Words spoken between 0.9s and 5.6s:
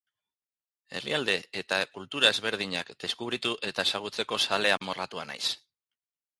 Herrialde eta kultura ezberdinak deskubritu eta ezagutzeko zale amorratua naiz.